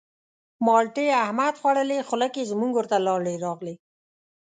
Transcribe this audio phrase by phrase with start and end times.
[0.65, 3.75] مالټې احمد خوړلې خوله کې زموږ ورته لاړې راغلې.